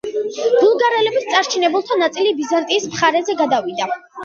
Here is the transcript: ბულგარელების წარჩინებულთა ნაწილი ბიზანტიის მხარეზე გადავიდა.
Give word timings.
ბულგარელების 0.61 1.27
წარჩინებულთა 1.33 1.99
ნაწილი 2.05 2.33
ბიზანტიის 2.41 2.91
მხარეზე 2.95 3.39
გადავიდა. 3.45 3.93